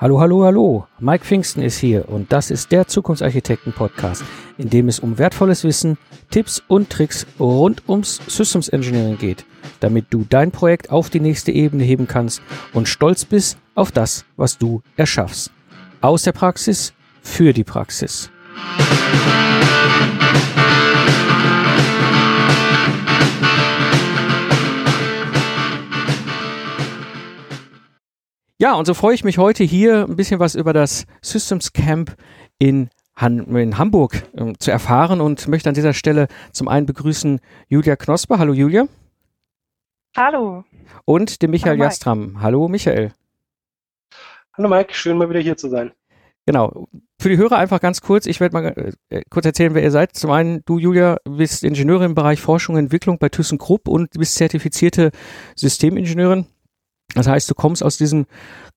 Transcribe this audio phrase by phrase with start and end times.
[0.00, 0.86] Hallo, hallo, hallo.
[0.98, 4.24] Mike Pfingsten ist hier und das ist der Zukunftsarchitekten-Podcast,
[4.56, 5.98] in dem es um wertvolles Wissen,
[6.30, 9.44] Tipps und Tricks rund ums Systems Engineering geht,
[9.80, 12.40] damit du dein Projekt auf die nächste Ebene heben kannst
[12.72, 15.50] und stolz bist auf das, was du erschaffst.
[16.00, 18.30] Aus der Praxis für die Praxis.
[28.60, 32.14] Ja, und so freue ich mich heute hier ein bisschen was über das Systems Camp
[32.58, 37.40] in, Han in Hamburg äh, zu erfahren und möchte an dieser Stelle zum einen begrüßen
[37.68, 38.38] Julia Knosper.
[38.38, 38.86] Hallo Julia.
[40.14, 40.64] Hallo.
[41.06, 42.42] Und den Michael Hallo, Jastram.
[42.42, 43.14] Hallo Michael.
[44.52, 45.92] Hallo Mike, schön mal wieder hier zu sein.
[46.44, 46.86] Genau.
[47.18, 48.26] Für die Hörer einfach ganz kurz.
[48.26, 50.14] Ich werde mal äh, kurz erzählen, wer ihr seid.
[50.14, 54.34] Zum einen, du, Julia, bist Ingenieurin im Bereich Forschung und Entwicklung bei ThyssenKrupp und bist
[54.34, 55.12] zertifizierte
[55.56, 56.44] Systemingenieurin.
[57.14, 58.26] Das heißt, du kommst aus diesem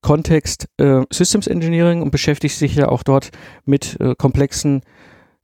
[0.00, 3.30] Kontext äh, Systems Engineering und beschäftigst dich ja auch dort
[3.64, 4.82] mit äh, komplexen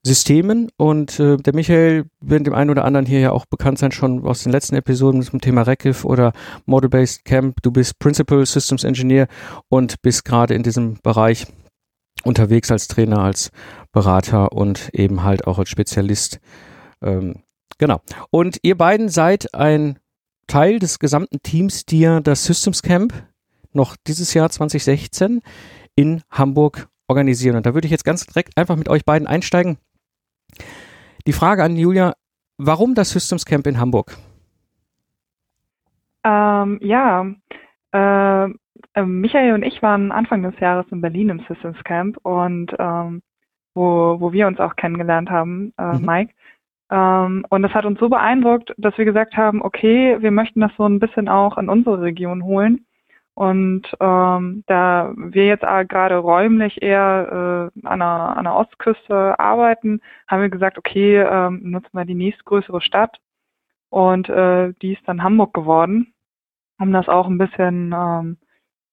[0.03, 0.71] Systemen.
[0.77, 4.27] Und äh, der Michael wird dem einen oder anderen hier ja auch bekannt sein, schon
[4.27, 6.33] aus den letzten Episoden zum Thema Reckif oder
[6.67, 7.63] Model-Based Camp.
[7.63, 9.29] Du bist Principal Systems Engineer
[9.69, 11.47] und bist gerade in diesem Bereich
[12.25, 13.51] unterwegs als Trainer, als
[13.93, 16.41] Berater und eben halt auch als Spezialist.
[17.03, 17.43] Ähm,
[17.79, 18.01] genau.
[18.31, 19.99] Und ihr beiden seid ein
[20.51, 23.13] Teil des gesamten Teams, die ja das Systems Camp
[23.73, 25.43] noch dieses Jahr 2016
[25.95, 27.57] in Hamburg organisieren.
[27.57, 29.79] Und da würde ich jetzt ganz direkt einfach mit euch beiden einsteigen.
[31.29, 32.15] Die Frage an Julia,
[32.59, 34.17] warum das Systems Camp in Hamburg?
[36.25, 37.27] Ähm, ja,
[37.93, 38.51] äh,
[38.95, 43.23] äh, Michael und ich waren Anfang des Jahres in Berlin im Systems Camp und ähm,
[43.75, 46.05] wo, wo wir uns auch kennengelernt haben, äh, mhm.
[46.05, 46.35] Mike.
[46.91, 50.73] Ähm, und das hat uns so beeindruckt, dass wir gesagt haben, okay, wir möchten das
[50.77, 52.87] so ein bisschen auch in unsere Region holen.
[53.35, 60.01] Und ähm, da wir jetzt gerade räumlich eher äh, an, der, an der Ostküste arbeiten,
[60.29, 63.19] haben wir gesagt, okay, ähm, nutzen wir die nächstgrößere Stadt.
[63.89, 66.13] Und äh, die ist dann Hamburg geworden,
[66.79, 68.37] um das auch ein bisschen ähm,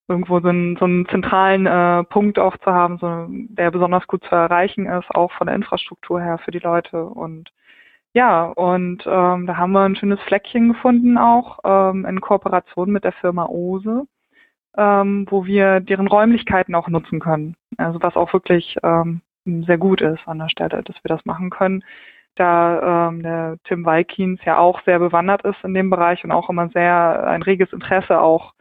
[0.07, 4.23] irgendwo so einen, so einen zentralen äh, Punkt auch zu haben, so, der besonders gut
[4.23, 7.03] zu erreichen ist, auch von der Infrastruktur her für die Leute.
[7.03, 7.51] Und
[8.17, 13.03] ja, und ähm, da haben wir ein schönes Fleckchen gefunden auch ähm, in Kooperation mit
[13.03, 14.07] der Firma Ose,
[14.75, 17.55] ähm, wo wir deren Räumlichkeiten auch nutzen können.
[17.77, 21.51] Also was auch wirklich ähm, sehr gut ist an der Stelle, dass wir das machen
[21.51, 21.83] können.
[22.33, 26.49] Da ähm, der Tim Weikins ja auch sehr bewandert ist in dem Bereich und auch
[26.49, 28.55] immer sehr ein reges Interesse auch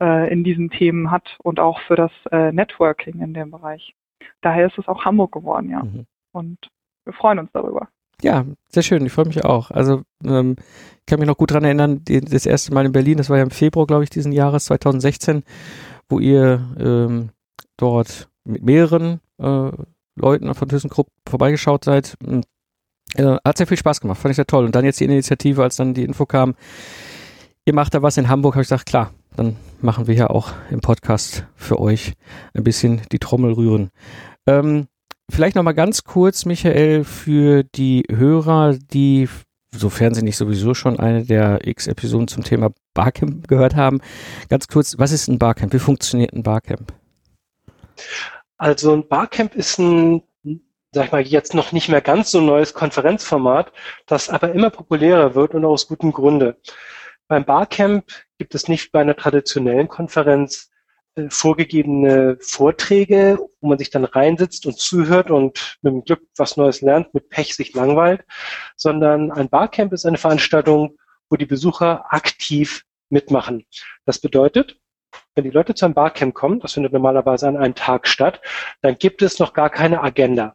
[0.00, 3.92] äh, in diesen Themen hat und auch für das äh, Networking in dem Bereich.
[4.40, 5.82] Daher ist es auch Hamburg geworden, ja.
[5.82, 6.06] Mhm.
[6.30, 6.58] Und
[7.04, 7.88] wir freuen uns darüber.
[8.22, 9.04] Ja, sehr schön.
[9.06, 9.70] Ich freue mich auch.
[9.70, 10.56] Also ähm,
[10.98, 13.38] ich kann mich noch gut dran erinnern, die, das erste Mal in Berlin, das war
[13.38, 15.42] ja im Februar, glaube ich, diesen Jahres 2016,
[16.08, 17.30] wo ihr ähm,
[17.76, 19.70] dort mit mehreren äh,
[20.16, 22.16] Leuten von ThyssenKrupp vorbeigeschaut seid.
[22.24, 22.42] Hm,
[23.16, 24.64] äh, hat sehr viel Spaß gemacht, fand ich sehr toll.
[24.64, 26.54] Und dann jetzt die Initiative, als dann die Info kam,
[27.64, 30.52] ihr macht da was in Hamburg, habe ich gesagt, klar, dann machen wir ja auch
[30.70, 32.14] im Podcast für euch
[32.54, 33.90] ein bisschen die Trommel rühren.
[34.46, 34.86] Ähm,
[35.30, 39.28] vielleicht noch mal ganz kurz, Michael, für die Hörer, die,
[39.70, 44.00] sofern sie nicht sowieso schon eine der X-Episoden zum Thema Barcamp gehört haben,
[44.48, 45.72] ganz kurz, was ist ein Barcamp?
[45.72, 46.92] Wie funktioniert ein Barcamp?
[48.58, 50.22] Also ein Barcamp ist ein,
[50.92, 53.72] sag ich mal, jetzt noch nicht mehr ganz so neues Konferenzformat,
[54.06, 56.56] das aber immer populärer wird und aus gutem Grunde.
[57.28, 58.04] Beim Barcamp
[58.38, 60.70] gibt es nicht bei einer traditionellen Konferenz
[61.28, 66.80] vorgegebene Vorträge, wo man sich dann reinsitzt und zuhört und mit dem Glück was Neues
[66.80, 68.24] lernt, mit Pech sich langweilt,
[68.76, 70.96] sondern ein Barcamp ist eine Veranstaltung,
[71.28, 73.66] wo die Besucher aktiv mitmachen.
[74.06, 74.78] Das bedeutet,
[75.34, 78.40] wenn die Leute zu einem Barcamp kommen, das findet normalerweise an einem Tag statt,
[78.80, 80.54] dann gibt es noch gar keine Agenda.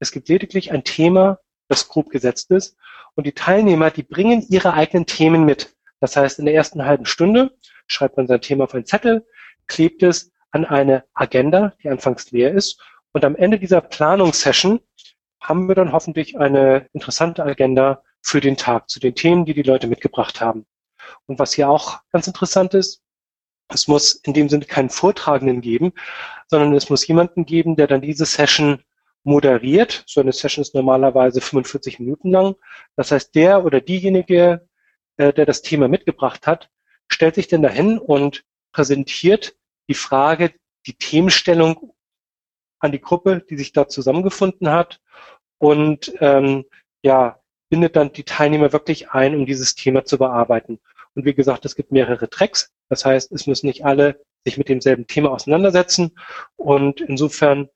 [0.00, 1.38] Es gibt lediglich ein Thema,
[1.68, 2.76] das grob gesetzt ist
[3.14, 5.74] und die Teilnehmer, die bringen ihre eigenen Themen mit.
[6.00, 7.56] Das heißt, in der ersten halben Stunde
[7.86, 9.26] schreibt man sein Thema auf einen Zettel,
[9.66, 12.80] klebt es an eine Agenda, die anfangs leer ist.
[13.12, 14.80] Und am Ende dieser Planungssession
[15.40, 19.62] haben wir dann hoffentlich eine interessante Agenda für den Tag zu den Themen, die die
[19.62, 20.64] Leute mitgebracht haben.
[21.26, 23.02] Und was hier auch ganz interessant ist,
[23.68, 25.92] es muss in dem Sinne keinen Vortragenden geben,
[26.48, 28.82] sondern es muss jemanden geben, der dann diese Session
[29.22, 30.04] moderiert.
[30.06, 32.56] So eine Session ist normalerweise 45 Minuten lang.
[32.96, 34.68] Das heißt, der oder diejenige,
[35.16, 36.70] äh, der das Thema mitgebracht hat,
[37.08, 38.44] stellt sich dann dahin und
[38.74, 39.56] präsentiert
[39.88, 40.52] die Frage,
[40.86, 41.94] die Themenstellung
[42.80, 45.00] an die Gruppe, die sich da zusammengefunden hat
[45.58, 46.64] und ähm,
[47.02, 47.40] ja,
[47.70, 50.78] bindet dann die Teilnehmer wirklich ein, um dieses Thema zu bearbeiten.
[51.14, 52.72] Und wie gesagt, es gibt mehrere Tracks.
[52.88, 56.12] Das heißt, es müssen nicht alle sich mit demselben Thema auseinandersetzen.
[56.56, 57.68] Und insofern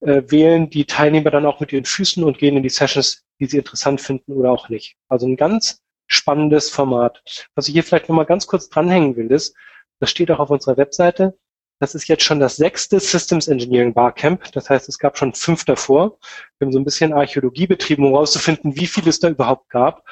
[0.00, 3.46] äh, wählen die Teilnehmer dann auch mit ihren Füßen und gehen in die Sessions, die
[3.46, 4.96] sie interessant finden oder auch nicht.
[5.08, 7.48] Also ein ganz spannendes Format.
[7.54, 9.54] Was ich hier vielleicht nochmal ganz kurz dranhängen will, ist,
[10.00, 11.36] das steht auch auf unserer Webseite,
[11.78, 14.50] das ist jetzt schon das sechste Systems Engineering Barcamp.
[14.52, 16.18] Das heißt, es gab schon fünf davor.
[16.58, 20.02] Wir haben so ein bisschen Archäologie betrieben, um herauszufinden, wie viel es da überhaupt gab.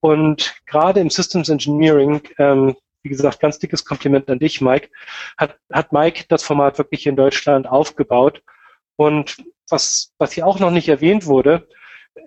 [0.00, 4.90] Und gerade im Systems Engineering, ähm, wie gesagt, ganz dickes Kompliment an dich, Mike,
[5.38, 8.42] hat, hat Mike das Format wirklich in Deutschland aufgebaut.
[8.96, 9.38] Und
[9.70, 11.66] was, was hier auch noch nicht erwähnt wurde,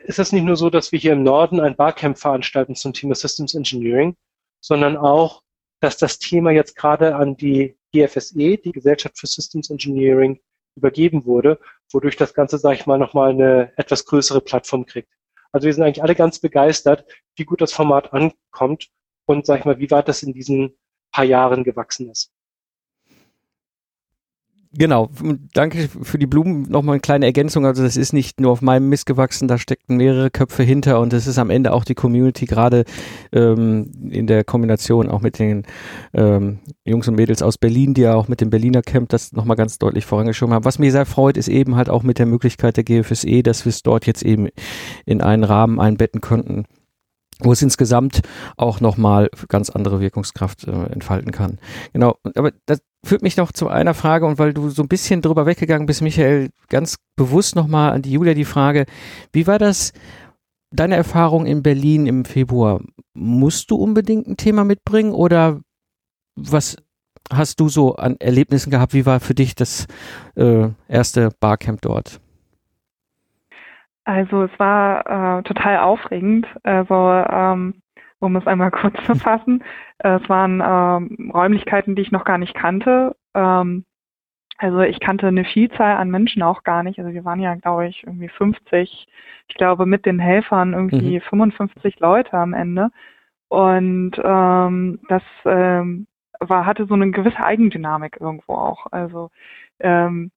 [0.05, 3.13] ist es nicht nur so, dass wir hier im Norden ein Barcamp veranstalten zum Thema
[3.13, 4.15] Systems Engineering,
[4.59, 5.43] sondern auch,
[5.79, 10.39] dass das Thema jetzt gerade an die GFSE, die Gesellschaft für Systems Engineering,
[10.75, 11.59] übergeben wurde,
[11.91, 15.11] wodurch das Ganze, sage ich mal, nochmal eine etwas größere Plattform kriegt.
[15.51, 18.89] Also wir sind eigentlich alle ganz begeistert, wie gut das Format ankommt
[19.25, 20.77] und, sag ich mal, wie weit das in diesen
[21.11, 22.31] paar Jahren gewachsen ist.
[24.79, 25.09] Genau,
[25.55, 26.69] danke für die Blumen.
[26.69, 27.65] Nochmal eine kleine Ergänzung.
[27.65, 31.13] Also das ist nicht nur auf meinem Mist gewachsen, da steckten mehrere Köpfe hinter und
[31.13, 32.85] es ist am Ende auch die Community, gerade
[33.31, 35.63] ähm, in der Kombination auch mit den
[36.13, 39.57] ähm, Jungs und Mädels aus Berlin, die ja auch mit dem Berliner Camp das nochmal
[39.57, 40.65] ganz deutlich vorangeschoben haben.
[40.65, 43.71] Was mir sehr freut, ist eben halt auch mit der Möglichkeit der GFSE, dass wir
[43.71, 44.47] es dort jetzt eben
[45.07, 46.65] in einen Rahmen einbetten könnten,
[47.39, 48.21] wo es insgesamt
[48.57, 51.57] auch nochmal ganz andere Wirkungskraft äh, entfalten kann.
[51.93, 55.21] Genau, aber das führt mich noch zu einer Frage und weil du so ein bisschen
[55.21, 58.85] drüber weggegangen bist, Michael, ganz bewusst nochmal an die Julia die Frage,
[59.31, 59.93] wie war das,
[60.71, 62.81] deine Erfahrung in Berlin im Februar?
[63.13, 65.61] Musst du unbedingt ein Thema mitbringen oder
[66.35, 66.77] was
[67.31, 68.93] hast du so an Erlebnissen gehabt?
[68.93, 69.87] Wie war für dich das
[70.35, 72.19] äh, erste Barcamp dort?
[74.05, 76.47] Also es war äh, total aufregend.
[76.63, 77.81] Also ähm,
[78.19, 79.63] um es einmal kurz zu fassen,
[79.99, 83.15] äh, es waren ähm, Räumlichkeiten, die ich noch gar nicht kannte.
[83.33, 83.85] Ähm,
[84.57, 86.97] also ich kannte eine Vielzahl an Menschen auch gar nicht.
[86.99, 89.07] Also wir waren ja, glaube ich, irgendwie 50.
[89.47, 91.21] Ich glaube mit den Helfern irgendwie mhm.
[91.21, 92.89] 55 Leute am Ende.
[93.49, 96.07] Und ähm, das ähm,
[96.39, 98.87] war hatte so eine gewisse Eigendynamik irgendwo auch.
[98.91, 99.29] Also
[99.79, 100.31] ähm,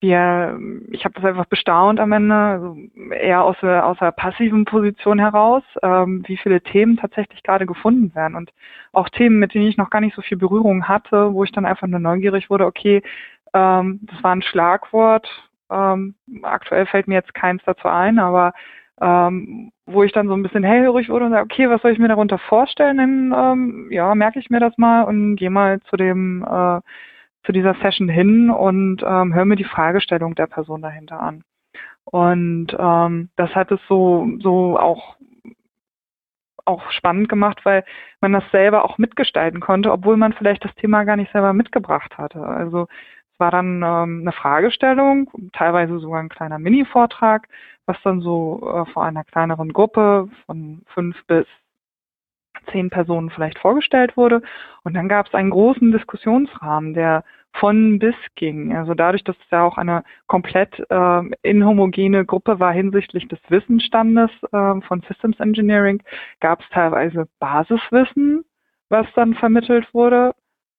[0.00, 0.58] wir,
[0.90, 2.76] ich habe das einfach bestaunt am Ende, also
[3.10, 8.14] eher aus der, aus der passiven Position heraus, ähm, wie viele Themen tatsächlich gerade gefunden
[8.14, 8.52] werden und
[8.92, 11.66] auch Themen, mit denen ich noch gar nicht so viel Berührung hatte, wo ich dann
[11.66, 13.02] einfach nur neugierig wurde, okay,
[13.54, 15.28] ähm, das war ein Schlagwort,
[15.70, 18.52] ähm, aktuell fällt mir jetzt keins dazu ein, aber
[19.00, 21.98] ähm, wo ich dann so ein bisschen hellhörig wurde und sage, okay, was soll ich
[21.98, 22.98] mir darunter vorstellen?
[22.98, 26.80] Dann ähm, ja, merke ich mir das mal und gehe mal zu dem äh,
[27.44, 31.44] zu dieser Session hin und ähm, höre mir die Fragestellung der Person dahinter an.
[32.04, 35.16] Und ähm, das hat es so, so auch,
[36.64, 37.84] auch spannend gemacht, weil
[38.20, 42.16] man das selber auch mitgestalten konnte, obwohl man vielleicht das Thema gar nicht selber mitgebracht
[42.16, 42.40] hatte.
[42.40, 42.88] Also
[43.32, 47.48] es war dann ähm, eine Fragestellung, teilweise sogar ein kleiner Mini-Vortrag,
[47.86, 51.46] was dann so äh, vor einer kleineren Gruppe von fünf bis
[52.72, 54.42] zehn Personen vielleicht vorgestellt wurde.
[54.84, 58.76] Und dann gab es einen großen Diskussionsrahmen, der von bis ging.
[58.76, 64.30] Also dadurch, dass es ja auch eine komplett äh, inhomogene Gruppe war hinsichtlich des Wissensstandes
[64.52, 66.02] äh, von Systems Engineering,
[66.40, 68.44] gab es teilweise Basiswissen,
[68.88, 70.32] was dann vermittelt wurde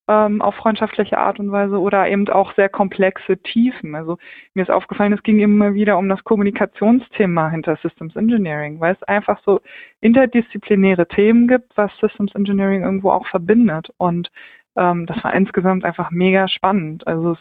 [0.09, 3.93] ähm, auf freundschaftliche Art und Weise oder eben auch sehr komplexe Tiefen.
[3.93, 4.17] Also
[4.55, 9.03] mir ist aufgefallen, es ging immer wieder um das Kommunikationsthema hinter Systems Engineering, weil es
[9.03, 9.61] einfach so
[10.01, 13.89] interdisziplinäre Themen gibt, was Systems Engineering irgendwo auch verbindet.
[13.97, 14.31] Und
[14.75, 17.05] ähm, das war insgesamt einfach mega spannend.
[17.05, 17.39] Also es,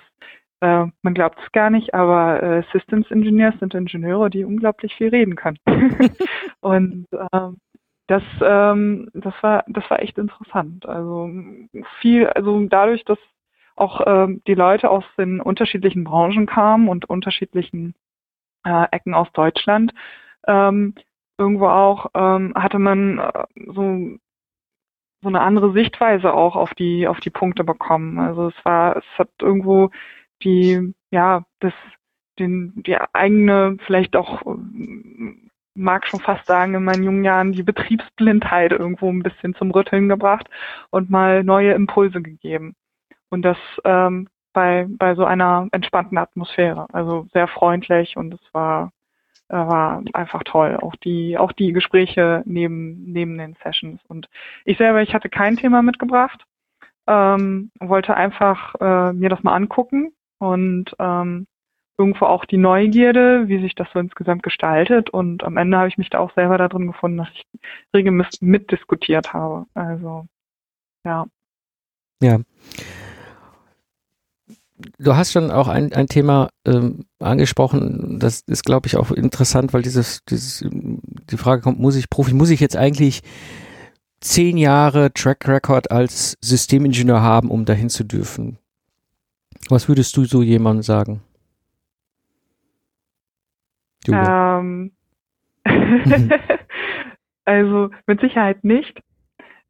[0.61, 5.09] äh, man glaubt es gar nicht, aber äh, Systems Engineers sind Ingenieure, die unglaublich viel
[5.09, 5.59] reden können.
[6.61, 7.57] und ähm,
[8.09, 10.87] das, ähm, das war, das war echt interessant.
[10.87, 11.31] Also
[12.01, 13.19] viel, also dadurch, dass
[13.77, 17.95] auch ähm, die Leute aus den unterschiedlichen Branchen kamen und unterschiedlichen
[18.65, 19.93] äh, Ecken aus Deutschland,
[20.47, 20.95] ähm,
[21.37, 24.19] irgendwo auch ähm, hatte man äh, so
[25.21, 28.19] so eine andere Sichtweise auch auf die auf die Punkte bekommen.
[28.19, 29.91] Also es war, es hat irgendwo
[30.43, 31.75] die ja das
[32.39, 34.43] den die eigene vielleicht auch
[35.79, 40.09] mag schon fast sagen in meinen jungen Jahren die Betriebsblindheit irgendwo ein bisschen zum Rütteln
[40.09, 40.49] gebracht
[40.91, 42.75] und mal neue Impulse gegeben.
[43.31, 48.93] Und das ähm, bei bei so einer entspannten Atmosphäre, also sehr freundlich und es war
[49.49, 50.77] äh, war einfach toll.
[50.81, 54.01] Auch die, auch die Gespräche neben, neben den Sessions.
[54.09, 54.29] Und
[54.65, 56.45] ich selber, ich hatte kein Thema mitgebracht,
[57.07, 61.47] ähm, wollte einfach äh, mir das mal angucken und ähm,
[61.99, 65.11] irgendwo auch die Neugierde, wie sich das so insgesamt gestaltet.
[65.11, 67.45] Und am Ende habe ich mich da auch selber da drin gefunden, dass ich
[67.95, 69.67] regelmäßig mitdiskutiert habe.
[69.75, 70.27] Also,
[71.05, 71.27] ja.
[72.23, 72.41] Ja.
[74.99, 79.73] du hast schon auch ein, ein Thema ähm, angesprochen, das ist, glaube ich, auch interessant,
[79.73, 83.23] weil dieses, dieses, die Frage kommt, muss ich Profi, muss ich jetzt eigentlich
[84.21, 88.59] zehn Jahre Track Record als Systemingenieur haben, um dahin zu dürfen?
[89.69, 91.23] Was würdest du so jemandem sagen?
[94.13, 94.93] Ähm,
[97.45, 99.01] also mit Sicherheit nicht.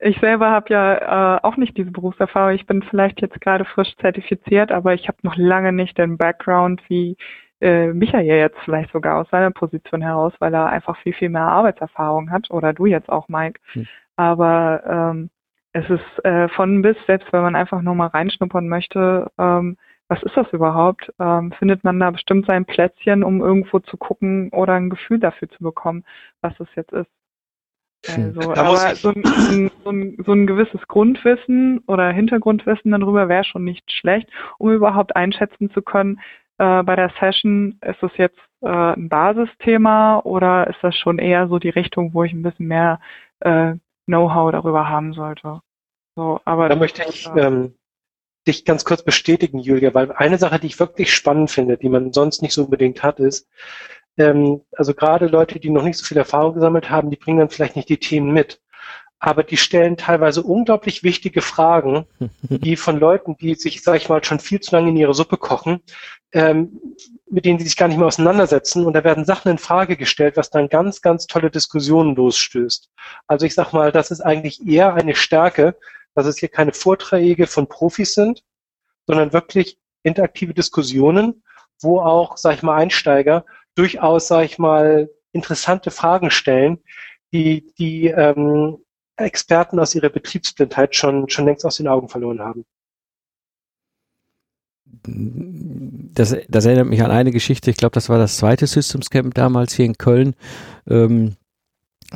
[0.01, 2.55] Ich selber habe ja äh, auch nicht diese Berufserfahrung.
[2.55, 6.81] Ich bin vielleicht jetzt gerade frisch zertifiziert, aber ich habe noch lange nicht den Background
[6.89, 7.17] wie
[7.61, 11.43] äh, Michael jetzt vielleicht sogar aus seiner Position heraus, weil er einfach viel, viel mehr
[11.43, 13.61] Arbeitserfahrung hat oder du jetzt auch, Mike.
[13.73, 13.87] Hm.
[14.15, 15.31] Aber ähm,
[15.73, 19.77] es ist äh, von bis, selbst wenn man einfach nur mal reinschnuppern möchte, ähm,
[20.09, 21.13] was ist das überhaupt?
[21.21, 25.49] Ähm, findet man da bestimmt sein Plätzchen, um irgendwo zu gucken oder ein Gefühl dafür
[25.51, 26.05] zu bekommen,
[26.41, 27.11] was es jetzt ist?
[28.07, 28.35] Hm.
[28.37, 33.65] Also, aber so ein, so, ein, so ein gewisses Grundwissen oder Hintergrundwissen darüber wäre schon
[33.65, 36.21] nicht schlecht, um überhaupt einschätzen zu können,
[36.59, 41.49] äh, bei der Session, ist es jetzt äh, ein Basisthema oder ist das schon eher
[41.49, 43.01] so die Richtung, wo ich ein bisschen mehr
[43.41, 43.75] äh,
[44.07, 45.61] Know-how darüber haben sollte?
[46.17, 47.75] So, aber da möchte ich äh, ähm,
[48.49, 52.13] dich ganz kurz bestätigen, Julia, weil eine Sache, die ich wirklich spannend finde, die man
[52.13, 53.49] sonst nicht so unbedingt hat, ist,
[54.19, 57.51] ähm, also gerade Leute, die noch nicht so viel Erfahrung gesammelt haben, die bringen dann
[57.51, 58.61] vielleicht nicht die Themen mit.
[59.21, 62.07] Aber die stellen teilweise unglaublich wichtige Fragen,
[62.43, 65.37] die von Leuten, die sich, sag ich mal, schon viel zu lange in ihre Suppe
[65.37, 65.81] kochen,
[66.33, 66.81] ähm,
[67.31, 68.87] mit denen sie sich gar nicht mehr auseinandersetzen.
[68.87, 72.91] Und da werden Sachen in Frage gestellt, was dann ganz, ganz tolle Diskussionen losstößt.
[73.27, 75.77] Also ich sag mal, das ist eigentlich eher eine Stärke,
[76.15, 78.43] dass es hier keine Vorträge von Profis sind,
[79.07, 81.43] sondern wirklich interaktive Diskussionen,
[81.81, 86.79] wo auch, sag ich mal, Einsteiger durchaus, sage ich mal, interessante Fragen stellen,
[87.33, 88.79] die die ähm,
[89.17, 92.65] Experten aus ihrer Betriebsblindheit schon, schon längst aus den Augen verloren haben.
[95.05, 99.35] Das, das erinnert mich an eine Geschichte, ich glaube, das war das zweite Systems Camp
[99.35, 100.35] damals hier in Köln.
[100.89, 101.37] Ähm,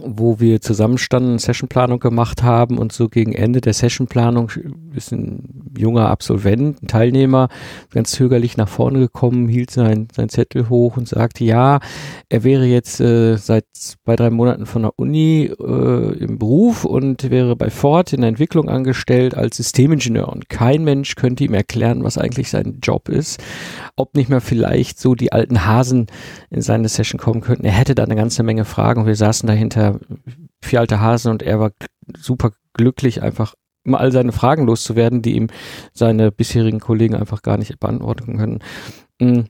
[0.00, 4.50] wo wir zusammenstanden, Sessionplanung gemacht haben und so gegen Ende der Sessionplanung
[4.94, 7.49] ist ein junger Absolvent, ein Teilnehmer,
[7.90, 11.80] ganz zögerlich nach vorne gekommen, hielt sein, sein Zettel hoch und sagte, ja,
[12.30, 17.30] er wäre jetzt äh, seit zwei, drei Monaten von der Uni äh, im Beruf und
[17.30, 22.02] wäre bei Ford in der Entwicklung angestellt als Systemingenieur und kein Mensch könnte ihm erklären,
[22.02, 23.42] was eigentlich sein Job ist,
[23.96, 26.06] ob nicht mehr vielleicht so die alten Hasen
[26.49, 27.66] in seine Session kommen könnten.
[27.66, 30.00] Er hätte da eine ganze Menge Fragen und wir saßen dahinter der
[30.60, 31.72] vier alte Hasen und er war
[32.16, 35.48] super glücklich, einfach mal all seine Fragen loszuwerden, die ihm
[35.92, 38.58] seine bisherigen Kollegen einfach gar nicht beantworten können.
[39.18, 39.46] Mm.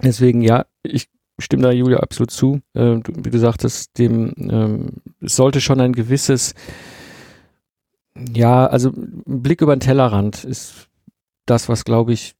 [0.00, 1.08] Deswegen, ja, ich
[1.40, 2.60] stimme da Julia absolut zu.
[2.74, 4.88] Äh, wie du sagtest, dem ähm,
[5.20, 6.54] es sollte schon ein gewisses,
[8.14, 10.88] ja, also Blick über den Tellerrand ist
[11.46, 12.36] das, was glaube ich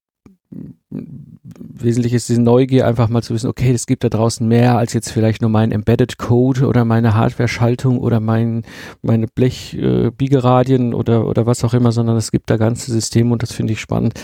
[1.43, 4.93] wesentlich ist diese Neugier, einfach mal zu wissen, okay, es gibt da draußen mehr als
[4.93, 8.63] jetzt vielleicht nur mein Embedded Code oder meine Hardware-Schaltung oder mein,
[9.03, 13.43] meine Blech-Biegeradien äh, oder, oder was auch immer, sondern es gibt da ganze Systeme und
[13.43, 14.15] das finde ich spannend.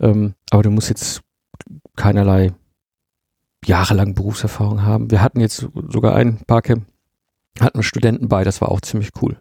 [0.00, 1.22] Ähm, aber du musst jetzt
[1.96, 2.52] keinerlei
[3.64, 5.10] jahrelang Berufserfahrung haben.
[5.10, 6.86] Wir hatten jetzt sogar ein Barcamp,
[7.60, 9.38] hatten Studenten bei, das war auch ziemlich cool.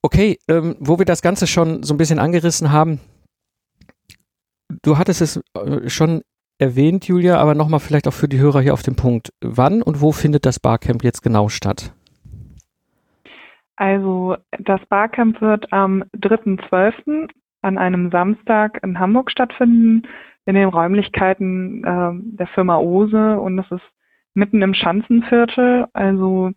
[0.00, 3.00] Okay, ähm, wo wir das Ganze schon so ein bisschen angerissen haben,
[4.82, 6.22] du hattest es äh, schon
[6.58, 9.32] erwähnt, Julia, aber nochmal vielleicht auch für die Hörer hier auf den Punkt.
[9.40, 11.92] Wann und wo findet das Barcamp jetzt genau statt?
[13.76, 17.28] Also das Barcamp wird am 3.12.
[17.62, 20.02] an einem Samstag in Hamburg stattfinden,
[20.46, 23.84] in den Räumlichkeiten äh, der Firma Ose und das ist
[24.34, 25.86] mitten im Schanzenviertel.
[25.92, 26.50] Also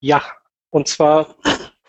[0.00, 0.22] Ja,
[0.70, 1.36] und zwar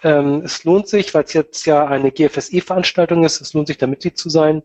[0.03, 3.87] ähm, es lohnt sich, weil es jetzt ja eine GFSE-Veranstaltung ist, es lohnt sich da
[3.87, 4.61] Mitglied zu sein.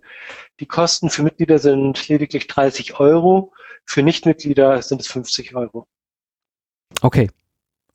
[0.58, 3.52] Die Kosten für Mitglieder sind lediglich 30 Euro,
[3.84, 5.86] für Nichtmitglieder sind es 50 Euro.
[7.00, 7.30] Okay,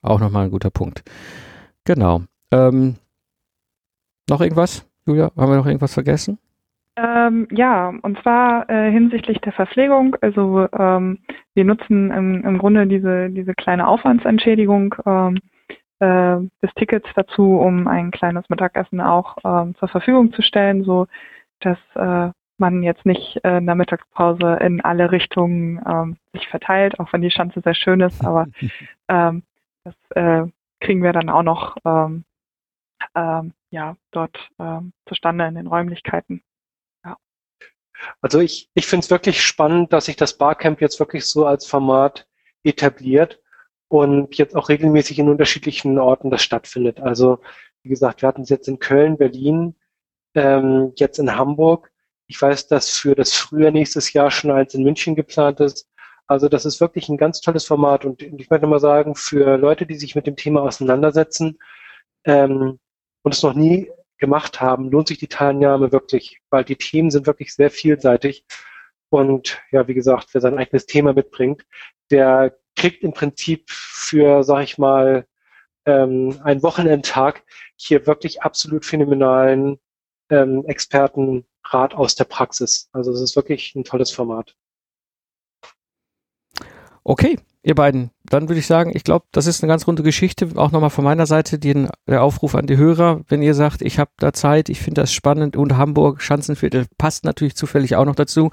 [0.01, 1.03] auch nochmal ein guter Punkt.
[1.83, 2.23] Genau.
[2.51, 2.95] Ähm,
[4.29, 5.31] noch irgendwas, Julia?
[5.35, 6.37] Haben wir noch irgendwas vergessen?
[6.95, 10.15] Ähm, ja, und zwar äh, hinsichtlich der Verpflegung.
[10.21, 11.19] Also ähm,
[11.55, 15.39] wir nutzen im, im Grunde diese, diese kleine Aufwandsentschädigung ähm,
[15.99, 21.07] äh, des Tickets dazu, um ein kleines Mittagessen auch ähm, zur Verfügung zu stellen, so
[21.61, 26.99] dass äh, man jetzt nicht äh, in der Mittagspause in alle Richtungen ähm, sich verteilt,
[26.99, 28.45] auch wenn die Schanze sehr schön ist, aber
[29.07, 29.41] ähm,
[29.83, 30.45] das äh,
[30.79, 31.75] kriegen wir dann auch noch
[33.73, 36.43] ja, dort ähm, zustande in den Räumlichkeiten.
[37.03, 37.17] Ja.
[38.21, 41.65] Also ich, ich finde es wirklich spannend, dass sich das Barcamp jetzt wirklich so als
[41.65, 42.27] Format
[42.63, 43.41] etabliert
[43.87, 46.99] und jetzt auch regelmäßig in unterschiedlichen Orten das stattfindet.
[46.99, 47.39] Also
[47.81, 49.75] wie gesagt, wir hatten es jetzt in Köln, Berlin,
[50.35, 51.91] ähm, jetzt in Hamburg.
[52.27, 55.89] Ich weiß, dass für das Frühjahr nächstes Jahr schon eins in München geplant ist.
[56.27, 59.87] Also das ist wirklich ein ganz tolles Format und ich möchte mal sagen, für Leute,
[59.87, 61.57] die sich mit dem Thema auseinandersetzen
[62.23, 62.79] ähm,
[63.23, 67.27] und es noch nie gemacht haben, lohnt sich die Teilnahme wirklich, weil die Themen sind
[67.27, 68.45] wirklich sehr vielseitig.
[69.09, 71.65] Und ja, wie gesagt, wer sein eigenes Thema mitbringt,
[72.09, 75.27] der kriegt im Prinzip für, sag ich mal,
[75.85, 77.43] ähm, einen Wochenendtag
[77.75, 79.79] hier wirklich absolut phänomenalen
[80.29, 82.89] ähm, Expertenrat aus der Praxis.
[82.93, 84.55] Also es ist wirklich ein tolles Format.
[87.03, 90.49] Okay, ihr beiden, dann würde ich sagen, ich glaube, das ist eine ganz runde Geschichte.
[90.55, 93.99] Auch nochmal von meiner Seite den, der Aufruf an die Hörer, wenn ihr sagt, ich
[93.99, 98.15] habe da Zeit, ich finde das spannend und Hamburg, Schanzenviertel passt natürlich zufällig auch noch
[98.15, 98.51] dazu.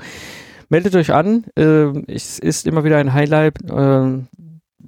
[0.68, 1.44] Meldet euch an.
[1.56, 3.58] Äh, es ist immer wieder ein Highlight.
[3.68, 4.18] Äh,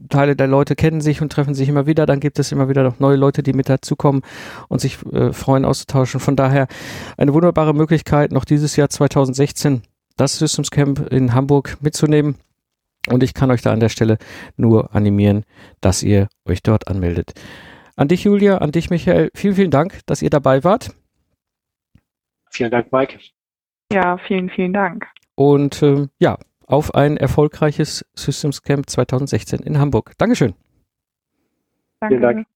[0.09, 2.07] Teile der Leute kennen sich und treffen sich immer wieder.
[2.07, 4.23] Dann gibt es immer wieder noch neue Leute, die mit dazukommen
[4.69, 6.21] und sich äh, freuen auszutauschen.
[6.21, 6.69] Von daher
[7.17, 9.83] eine wunderbare Möglichkeit, noch dieses Jahr 2016
[10.17, 12.37] das Systems Camp in Hamburg mitzunehmen.
[13.09, 14.19] Und ich kann euch da an der Stelle
[14.57, 15.45] nur animieren,
[15.81, 17.33] dass ihr euch dort anmeldet.
[17.97, 20.95] An dich, Julia, an dich, Michael, vielen, vielen Dank, dass ihr dabei wart.
[22.51, 23.19] Vielen Dank, Mike.
[23.93, 25.07] Ja, vielen, vielen Dank.
[25.35, 30.13] Und äh, ja, auf ein erfolgreiches Systems Camp 2016 in Hamburg.
[30.19, 30.55] Dankeschön.
[32.01, 32.17] Danke.
[32.17, 32.47] Vielen Dank.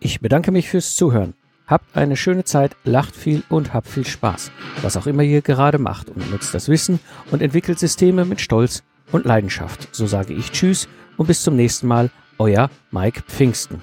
[0.00, 1.34] Ich bedanke mich fürs Zuhören.
[1.66, 4.50] Habt eine schöne Zeit, lacht viel und habt viel Spaß.
[4.82, 7.00] Was auch immer ihr gerade macht und nutzt das Wissen
[7.30, 9.88] und entwickelt Systeme mit Stolz und Leidenschaft.
[9.92, 13.80] So sage ich Tschüss und bis zum nächsten Mal, euer Mike Pfingsten.